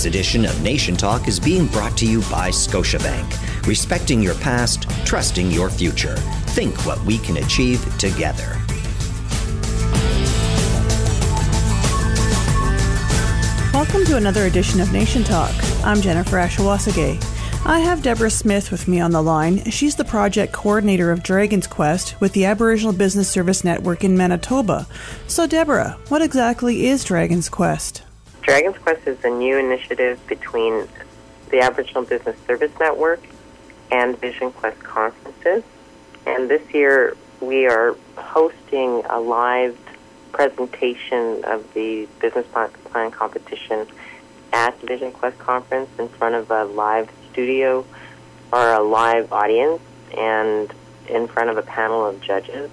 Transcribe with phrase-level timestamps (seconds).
[0.00, 3.66] This edition of Nation Talk is being brought to you by Scotiabank.
[3.66, 6.16] Respecting your past, trusting your future.
[6.56, 8.56] Think what we can achieve together.
[13.74, 15.52] Welcome to another edition of Nation Talk.
[15.84, 17.22] I'm Jennifer Ashawasegai.
[17.66, 19.70] I have Deborah Smith with me on the line.
[19.70, 24.86] She's the project coordinator of Dragon's Quest with the Aboriginal Business Service Network in Manitoba.
[25.26, 28.00] So, Deborah, what exactly is Dragon's Quest?
[28.50, 30.88] Dragon's Quest is a new initiative between
[31.50, 33.22] the Aboriginal Business Service Network
[33.92, 35.62] and Vision Quest conferences.
[36.26, 39.78] And this year we are hosting a live
[40.32, 42.44] presentation of the business
[42.86, 43.86] plan competition
[44.52, 47.86] at Vision Quest conference in front of a live studio
[48.52, 49.80] or a live audience
[50.18, 50.74] and
[51.08, 52.68] in front of a panel of judges.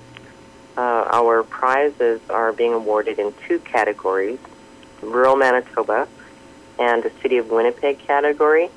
[0.75, 4.39] Uh, our prizes are being awarded in two categories
[5.01, 6.07] rural Manitoba
[6.79, 8.69] and the City of Winnipeg category.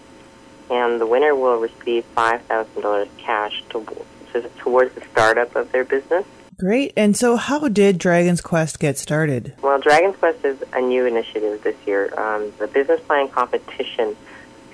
[0.70, 3.84] And the winner will receive $5,000 cash to,
[4.32, 6.24] to, towards the startup of their business.
[6.60, 6.92] Great.
[6.94, 9.54] And so, how did Dragon's Quest get started?
[9.62, 12.12] Well, Dragon's Quest is a new initiative this year.
[12.20, 14.14] Um, the business plan competition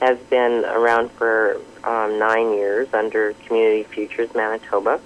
[0.00, 5.00] has been around for um, nine years under Community Futures Manitoba,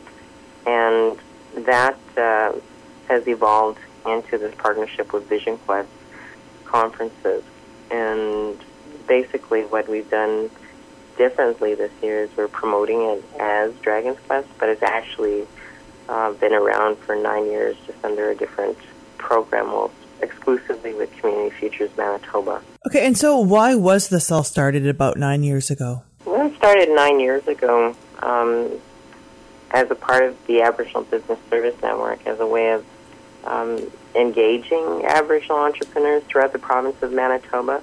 [0.67, 1.19] and
[1.67, 2.53] that uh,
[3.09, 5.89] has evolved into this partnership with Vision Quest
[6.71, 7.43] conferences.
[7.91, 8.59] And
[9.09, 10.51] basically, what we've done
[11.17, 15.47] differently this year is we're promoting it as Dragon's Quest, but it's actually
[16.09, 18.79] uh, been around for nine years, just under a different
[19.19, 19.91] program, well,
[20.23, 22.63] exclusively with Community Futures Manitoba.
[22.87, 26.03] Okay, and so why was this all started about nine years ago?
[26.25, 28.71] Well, it started nine years ago um,
[29.73, 32.85] as a part of the Aboriginal Business Service Network as a way of
[33.45, 37.83] um, engaging Aboriginal entrepreneurs throughout the province of Manitoba,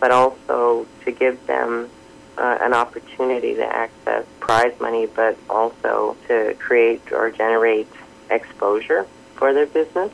[0.00, 1.88] but also to give them
[2.36, 7.88] uh, an opportunity to access prize money, but also to create or generate
[8.30, 10.12] exposure for their business.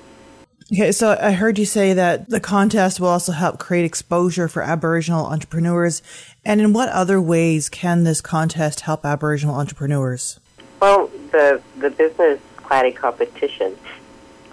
[0.72, 4.62] Okay, so I heard you say that the contest will also help create exposure for
[4.62, 6.02] Aboriginal entrepreneurs.
[6.42, 10.40] And in what other ways can this contest help Aboriginal entrepreneurs?
[10.80, 13.76] Well, the the business planning competition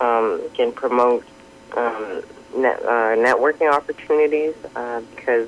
[0.02, 1.26] um, can promote
[1.78, 2.24] um,
[2.56, 5.48] net, uh, networking opportunities uh, because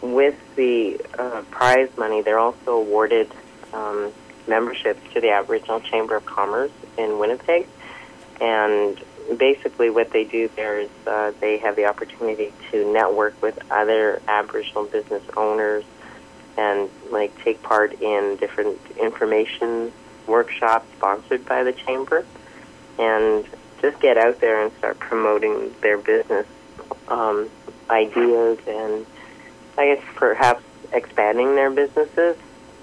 [0.00, 3.30] with the uh, prize money, they're also awarded
[3.72, 4.12] um,
[4.46, 7.66] memberships to the Aboriginal Chamber of Commerce in Winnipeg.
[8.40, 9.00] And
[9.36, 14.22] basically, what they do there is uh, they have the opportunity to network with other
[14.28, 15.84] Aboriginal business owners
[16.56, 19.92] and like take part in different information
[20.26, 22.24] workshops sponsored by the chamber
[22.98, 23.46] and
[23.80, 26.46] just get out there and start promoting their business
[27.08, 27.48] um,
[27.90, 29.06] ideas and
[29.76, 30.62] I guess perhaps
[30.92, 32.36] expanding their businesses.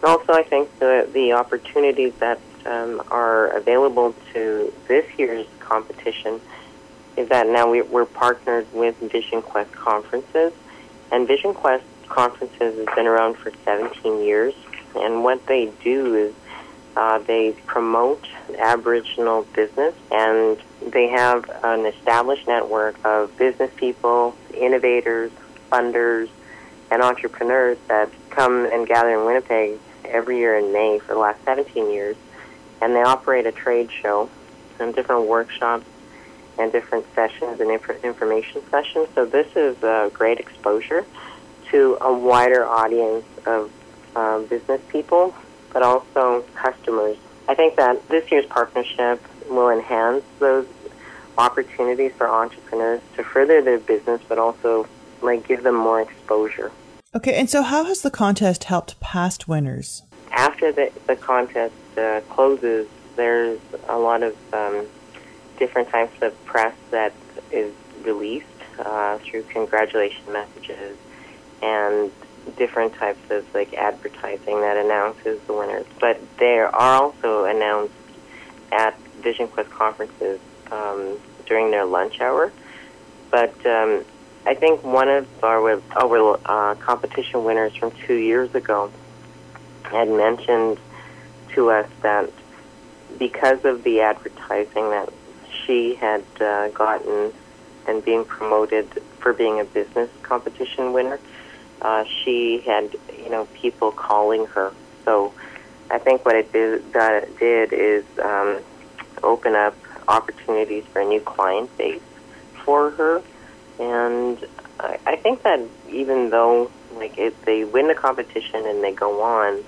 [0.03, 6.39] Also, I think the the opportunities that um, are available to this year's competition
[7.17, 10.53] is that now we, we're partnered with Vision Quest conferences,
[11.11, 14.53] and Vision Quest conferences has been around for 17 years,
[14.95, 16.33] and what they do is
[16.95, 18.25] uh, they promote
[18.57, 25.31] Aboriginal business and they have an established network of business people, innovators,
[25.71, 26.29] funders,
[26.91, 31.43] and entrepreneurs that come and gather in Winnipeg every year in May for the last
[31.45, 32.15] 17 years.
[32.81, 34.29] And they operate a trade show
[34.79, 35.85] and different workshops
[36.57, 39.07] and different sessions and inf- information sessions.
[39.15, 41.05] So this is a great exposure
[41.71, 43.71] to a wider audience of
[44.15, 45.33] uh, business people
[45.75, 47.17] but also customers.
[47.49, 50.65] I think that this year's partnership will enhance those
[51.37, 54.87] opportunities for entrepreneurs to further their business, but also
[55.21, 56.71] like give them more exposure.
[57.15, 60.03] Okay, and so how has the contest helped past winners?
[60.31, 64.85] After the, the contest uh, closes, there's a lot of um,
[65.57, 67.13] different types of press that
[67.51, 67.73] is
[68.03, 68.45] released
[68.79, 70.97] uh, through congratulation messages
[71.61, 72.11] and
[72.57, 77.93] different types of like advertising that announces the winners, but they are also announced
[78.71, 80.39] at Vision Quest conferences
[80.71, 82.51] um, during their lunch hour.
[83.31, 84.05] But um,
[84.45, 88.91] I think one of our, our uh, competition winners from two years ago
[89.83, 90.79] had mentioned
[91.53, 92.29] to us that
[93.17, 95.11] because of the advertising that
[95.65, 97.33] she had uh, gotten
[97.87, 98.87] and being promoted
[99.19, 101.19] for being a business competition winner,
[101.81, 104.71] uh, she had you know people calling her.
[105.03, 105.33] So
[105.89, 108.59] I think what it did, that it did is um,
[109.23, 109.75] open up
[110.07, 112.01] opportunities for a new client base
[112.63, 113.21] for her,
[113.79, 114.45] and
[114.79, 115.59] I, I think that
[115.89, 119.63] even though like if they win the competition and they go on,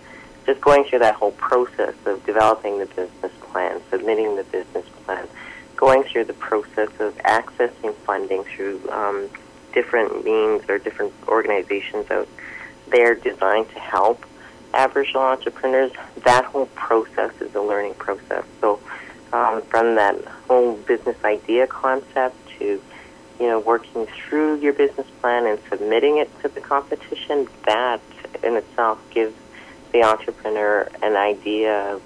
[0.46, 5.28] just going through that whole process of developing the business plan, submitting the business plan,
[5.76, 9.30] going through the process of accessing funding through um,
[9.74, 12.28] different means or different organizations out
[12.90, 14.26] there designed to help
[14.74, 15.92] Aboriginal entrepreneurs,
[16.24, 18.46] that whole process is a learning process.
[18.62, 18.80] So
[19.34, 22.82] um, from that whole business idea concept to
[23.40, 28.02] you know working through your business plan and submitting it to the competition, that
[28.44, 29.36] in itself gives
[29.92, 32.02] the entrepreneur an idea of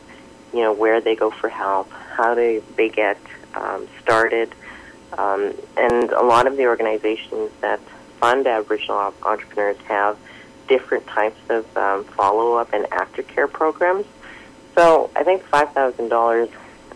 [0.54, 3.18] you know where they go for help, how they they get
[3.56, 4.54] um, started,
[5.18, 7.80] um, and a lot of the organizations that
[8.20, 10.18] fund Aboriginal entrepreneurs have
[10.68, 14.06] different types of um, follow up and aftercare programs.
[14.76, 16.50] So I think five thousand dollars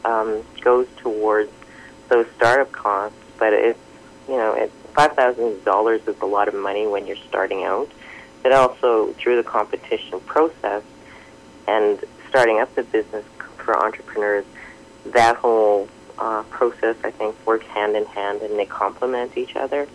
[0.05, 1.51] um, goes towards
[2.07, 3.79] those startup costs, but it's
[4.27, 7.91] you know it's five thousand dollars is a lot of money when you're starting out.
[8.43, 10.83] But also through the competition process
[11.67, 11.99] and
[12.29, 13.25] starting up the business
[13.57, 14.45] for entrepreneurs,
[15.07, 19.87] that whole uh, process I think works hand in hand and they complement each other.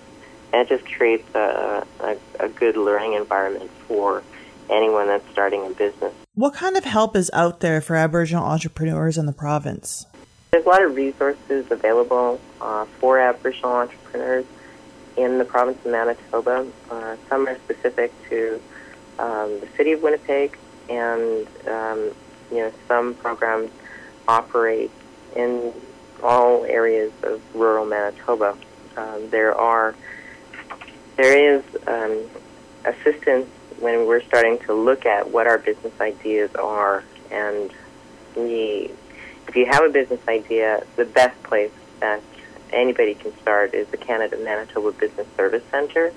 [0.53, 4.25] And it just creates a, a, a good learning environment for
[4.71, 6.15] anyone that's starting a business.
[6.35, 10.07] What kind of help is out there for Aboriginal entrepreneurs in the province?
[10.51, 14.47] There's a lot of resources available uh, for Aboriginal entrepreneurs
[15.17, 16.67] in the province of Manitoba.
[16.91, 18.61] Uh, some are specific to
[19.19, 20.57] um, the city of Winnipeg,
[20.89, 22.11] and um,
[22.51, 23.71] you know some programs
[24.27, 24.91] operate
[25.37, 25.73] in
[26.23, 28.57] all areas of rural Manitoba.
[28.97, 29.95] Um, there are
[31.17, 32.19] there is um,
[32.85, 33.49] assistance
[33.81, 37.73] when we're starting to look at what our business ideas are, and
[38.37, 38.91] we,
[39.49, 42.23] if you have a business idea, the best place that
[42.73, 46.13] anybody can start is the Canada Manitoba Business Service Center.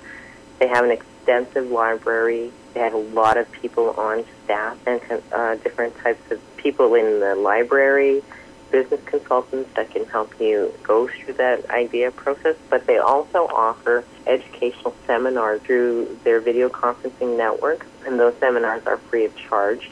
[0.58, 2.52] They have an extensive library.
[2.74, 5.00] They have a lot of people on staff and
[5.32, 8.22] uh, different types of people in the library,
[8.70, 14.04] business consultants that can help you go through that idea process, but they also offer
[14.26, 19.90] educational seminars through their video conferencing network, and those seminars are free of charge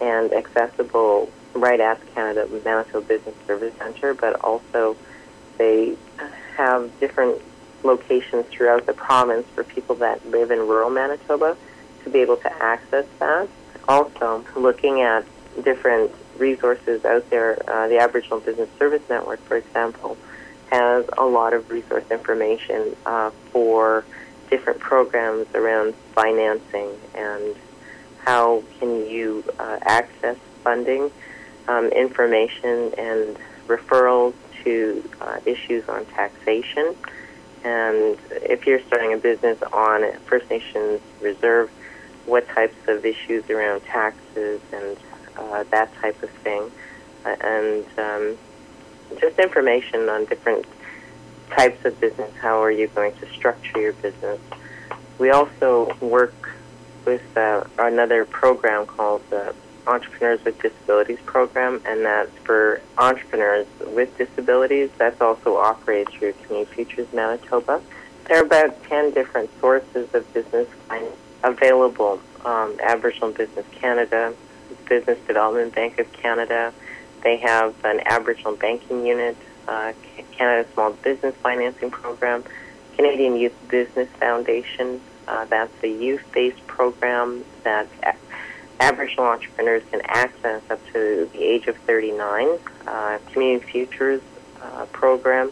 [0.00, 4.96] and accessible right at Canada Manitoba Business Service Center, but also
[5.58, 5.96] they
[6.56, 7.40] have different
[7.82, 11.56] locations throughout the province for people that live in rural Manitoba
[12.02, 13.48] to be able to access that.
[13.86, 15.24] Also, looking at
[15.62, 20.16] different resources out there, uh, the Aboriginal Business Service Network, for example,
[20.70, 24.04] has a lot of resource information uh, for
[24.50, 27.56] different programs around financing and
[28.24, 31.10] how can you uh, access funding,
[31.68, 33.36] um, information, and
[33.66, 36.94] referrals to uh, issues on taxation.
[37.64, 41.70] And if you're starting a business on First Nations reserve,
[42.26, 44.96] what types of issues around taxes and
[45.36, 46.70] uh, that type of thing,
[47.24, 48.38] uh, and um,
[49.20, 50.66] just information on different
[51.50, 52.32] types of business.
[52.40, 54.40] How are you going to structure your business?
[55.18, 56.50] We also work
[57.04, 59.54] with uh, another program called the
[59.86, 64.90] Entrepreneurs with Disabilities program, and that's for entrepreneurs with disabilities.
[64.96, 67.82] That's also operated through Community Futures Manitoba.
[68.26, 70.68] There are about 10 different sources of business
[71.42, 72.20] available.
[72.44, 74.34] Um, Aboriginal Business Canada,
[74.86, 76.72] Business Development Bank of Canada.
[77.22, 79.36] They have an Aboriginal banking unit,
[79.66, 79.92] uh,
[80.32, 82.44] Canada Small Business Financing Program,
[82.96, 85.00] Canadian Youth Business Foundation.
[85.26, 88.14] Uh, that's a youth-based program that a-
[88.80, 92.58] Aboriginal entrepreneurs can access up to the age of 39.
[92.86, 94.20] Uh, Community Futures
[94.60, 95.50] uh, program,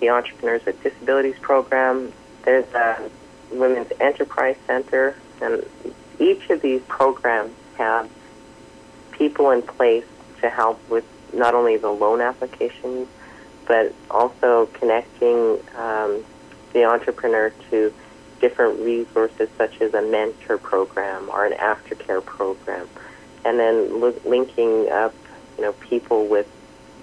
[0.00, 2.12] the Entrepreneurs with Disabilities program.
[2.44, 3.10] There's a
[3.50, 5.64] Women's Enterprise Center, and
[6.18, 8.10] each of these programs have
[9.18, 10.04] people in place
[10.40, 13.08] to help with not only the loan applications,
[13.66, 16.24] but also connecting um,
[16.72, 17.92] the entrepreneur to
[18.40, 22.88] different resources such as a mentor program or an aftercare program,
[23.44, 25.14] and then lo- linking up,
[25.56, 26.46] you know, people with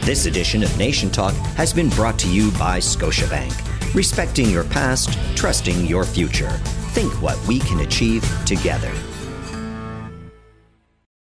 [0.05, 3.95] This edition of Nation Talk has been brought to you by Scotiabank.
[3.95, 6.51] Respecting your past, trusting your future.
[6.93, 8.93] Think what we can achieve together.